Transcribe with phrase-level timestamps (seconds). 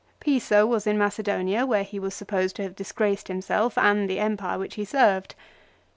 [0.19, 4.57] Piso was in Macedonia, where he was supposed to have disgraced himself and the empire
[4.57, 5.35] which he served.